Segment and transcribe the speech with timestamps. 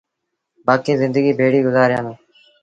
[0.65, 2.17] بآڪيٚݩ زندگيٚ ڀيڙيٚ گُزآريآݩدوݩ